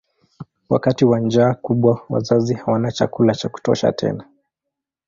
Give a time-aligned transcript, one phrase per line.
[0.69, 4.25] Wakati wa njaa kubwa wazazi hawana chakula cha kutosha tena.